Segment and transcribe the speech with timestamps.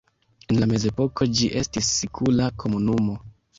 [0.53, 3.23] En la mezepoko ĝi estis sikula komunumo.